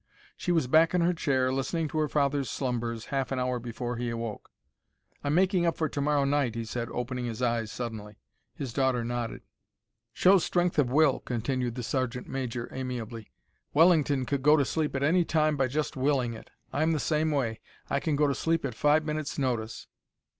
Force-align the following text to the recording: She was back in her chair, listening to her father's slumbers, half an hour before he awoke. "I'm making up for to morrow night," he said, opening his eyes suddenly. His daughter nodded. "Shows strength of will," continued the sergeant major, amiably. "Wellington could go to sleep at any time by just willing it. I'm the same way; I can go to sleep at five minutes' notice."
She 0.35 0.51
was 0.51 0.65
back 0.65 0.95
in 0.95 1.01
her 1.01 1.13
chair, 1.13 1.53
listening 1.53 1.87
to 1.89 1.99
her 1.99 2.07
father's 2.07 2.49
slumbers, 2.49 3.05
half 3.13 3.31
an 3.31 3.37
hour 3.37 3.59
before 3.59 3.97
he 3.97 4.09
awoke. 4.09 4.49
"I'm 5.23 5.35
making 5.35 5.63
up 5.67 5.77
for 5.77 5.87
to 5.89 6.01
morrow 6.01 6.25
night," 6.25 6.55
he 6.55 6.65
said, 6.65 6.89
opening 6.89 7.25
his 7.25 7.39
eyes 7.43 7.71
suddenly. 7.71 8.17
His 8.55 8.73
daughter 8.73 9.05
nodded. 9.05 9.43
"Shows 10.11 10.43
strength 10.43 10.79
of 10.79 10.89
will," 10.89 11.19
continued 11.19 11.75
the 11.75 11.83
sergeant 11.83 12.27
major, 12.27 12.67
amiably. 12.73 13.31
"Wellington 13.75 14.25
could 14.25 14.41
go 14.41 14.57
to 14.57 14.65
sleep 14.65 14.95
at 14.95 15.03
any 15.03 15.23
time 15.23 15.55
by 15.55 15.67
just 15.67 15.95
willing 15.95 16.33
it. 16.33 16.49
I'm 16.73 16.93
the 16.93 16.99
same 16.99 17.29
way; 17.29 17.59
I 17.87 17.99
can 17.99 18.15
go 18.15 18.25
to 18.25 18.33
sleep 18.33 18.65
at 18.65 18.73
five 18.73 19.05
minutes' 19.05 19.37
notice." 19.37 19.85